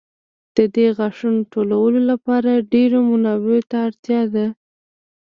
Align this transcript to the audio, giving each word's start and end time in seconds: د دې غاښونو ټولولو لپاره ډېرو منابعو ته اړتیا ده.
د 0.55 0.57
دې 0.75 0.87
غاښونو 0.97 1.41
ټولولو 1.53 1.99
لپاره 2.11 2.63
ډېرو 2.73 2.97
منابعو 3.09 3.67
ته 3.69 3.77
اړتیا 3.87 4.21
ده. 4.35 4.45